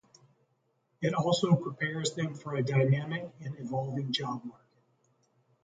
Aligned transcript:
It 1.03 1.13
also 1.13 1.55
prepares 1.55 2.15
them 2.15 2.33
for 2.33 2.55
a 2.55 2.63
dynamic 2.63 3.29
and 3.41 3.55
evolving 3.59 4.11
job 4.11 4.43
market. 4.43 4.71